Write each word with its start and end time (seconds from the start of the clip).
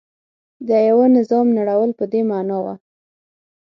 د 0.67 0.69
یوه 0.89 1.05
نظام 1.17 1.47
نړول 1.57 1.89
په 1.99 2.05
دې 2.11 2.21
معنا 2.29 2.57
و. 2.63 2.65